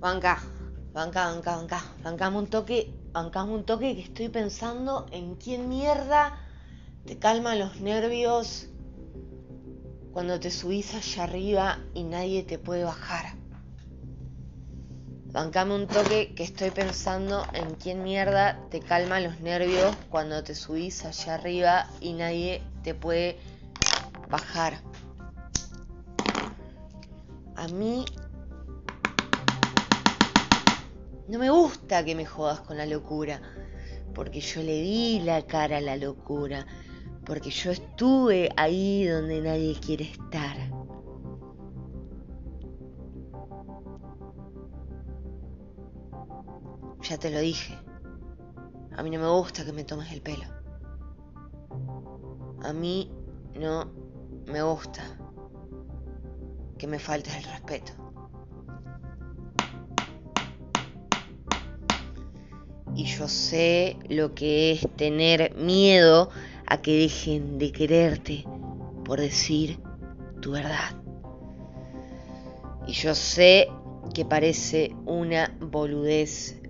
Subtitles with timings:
[0.00, 0.40] Banca,
[0.92, 1.84] banca, banca, banca.
[2.04, 6.38] Bancame un toque, bancame un toque que estoy pensando en quién mierda
[7.04, 8.68] te calma los nervios
[10.12, 13.34] cuando te subís allá arriba y nadie te puede bajar.
[15.32, 20.54] Bancame un toque que estoy pensando en quién mierda te calma los nervios cuando te
[20.54, 23.36] subís allá arriba y nadie te puede
[24.30, 24.80] bajar.
[27.56, 28.04] A mí
[31.28, 33.40] no me gusta que me jodas con la locura,
[34.14, 36.66] porque yo le di la cara a la locura,
[37.26, 40.56] porque yo estuve ahí donde nadie quiere estar.
[47.02, 47.78] Ya te lo dije,
[48.96, 50.44] a mí no me gusta que me tomes el pelo.
[52.62, 53.12] A mí
[53.54, 53.90] no
[54.46, 55.02] me gusta
[56.78, 58.07] que me faltes el respeto.
[62.98, 66.30] Y yo sé lo que es tener miedo
[66.66, 68.44] a que dejen de quererte
[69.04, 69.78] por decir
[70.40, 71.00] tu verdad.
[72.88, 73.68] Y yo sé
[74.12, 76.60] que parece una boludez,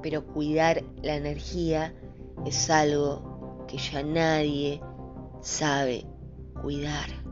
[0.00, 1.92] pero cuidar la energía
[2.46, 4.80] es algo que ya nadie
[5.40, 6.06] sabe
[6.62, 7.23] cuidar.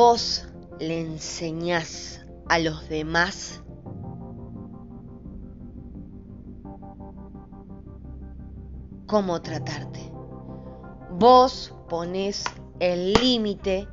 [0.00, 0.46] Vos
[0.78, 3.60] le enseñás a los demás
[9.08, 10.12] cómo tratarte.
[11.18, 12.44] Vos ponés
[12.78, 13.88] el límite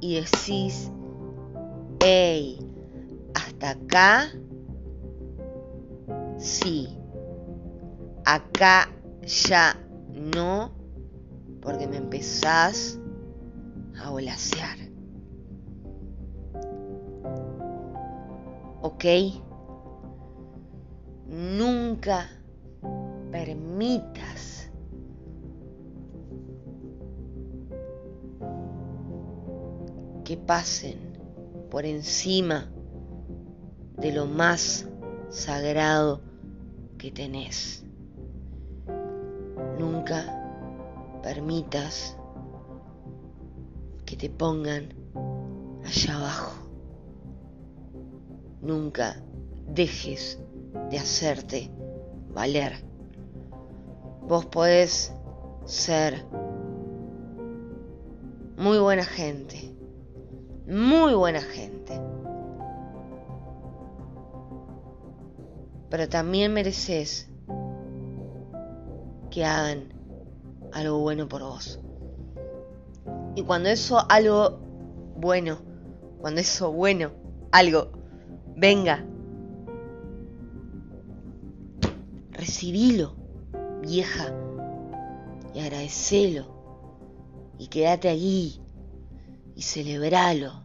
[0.00, 0.90] y decís,
[2.00, 2.58] hey,
[3.32, 4.32] hasta acá,
[6.38, 6.98] sí,
[8.24, 8.90] acá
[9.22, 9.80] ya
[10.12, 10.72] no,
[11.62, 12.98] porque me empezás
[14.02, 14.85] a volasear.
[21.26, 22.28] Nunca
[23.32, 24.70] permitas
[30.24, 30.98] que pasen
[31.70, 32.70] por encima
[33.96, 34.86] de lo más
[35.30, 36.20] sagrado
[36.98, 37.84] que tenés.
[39.78, 40.24] Nunca
[41.22, 42.16] permitas
[44.04, 44.94] que te pongan
[45.84, 46.65] allá abajo.
[48.66, 49.22] Nunca
[49.68, 50.40] dejes
[50.90, 51.70] de hacerte
[52.34, 52.72] valer.
[54.26, 55.12] Vos podés
[55.66, 56.24] ser
[58.56, 59.72] muy buena gente,
[60.66, 62.00] muy buena gente.
[65.88, 67.30] Pero también mereces
[69.30, 69.92] que hagan
[70.72, 71.78] algo bueno por vos.
[73.36, 74.58] Y cuando eso algo
[75.16, 75.58] bueno,
[76.20, 77.12] cuando eso bueno,
[77.52, 77.95] algo
[78.56, 79.04] venga,
[82.32, 83.14] recibilo,
[83.82, 84.34] vieja,
[85.54, 86.46] y agradecelo,
[87.58, 88.60] y quédate allí,
[89.54, 90.64] y celebralo.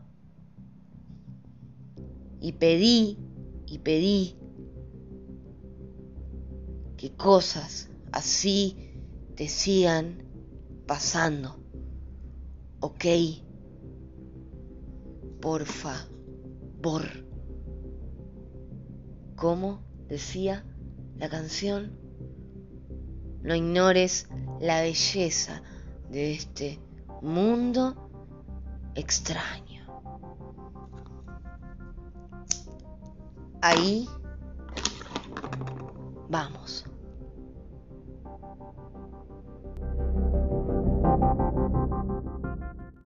[2.39, 3.19] Y pedí,
[3.67, 4.35] y pedí
[6.97, 8.95] que cosas así
[9.35, 10.23] te sigan
[10.87, 11.57] pasando.
[12.79, 13.05] ¿Ok?
[15.39, 16.07] Porfa,
[16.81, 17.30] por.
[19.41, 20.63] ¿Cómo decía
[21.17, 21.97] la canción?
[23.41, 24.29] No ignores
[24.59, 25.63] la belleza
[26.11, 26.79] de este
[27.23, 27.95] mundo
[28.93, 29.83] extraño.
[33.63, 34.07] Ahí
[36.29, 36.85] vamos.